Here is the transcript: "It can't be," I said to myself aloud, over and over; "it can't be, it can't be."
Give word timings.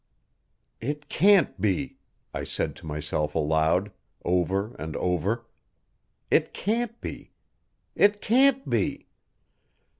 "It 0.79 1.09
can't 1.09 1.61
be," 1.61 1.97
I 2.33 2.43
said 2.43 2.75
to 2.77 2.87
myself 2.87 3.35
aloud, 3.35 3.91
over 4.25 4.73
and 4.79 4.95
over; 4.95 5.45
"it 6.31 6.55
can't 6.55 6.99
be, 7.01 7.33
it 7.93 8.19
can't 8.19 8.67
be." 8.67 9.05